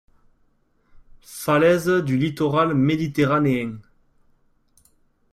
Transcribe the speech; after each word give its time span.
Falaises 1.21 2.01
du 2.03 2.17
littoral 2.17 2.73
méditerranéen. 2.73 3.77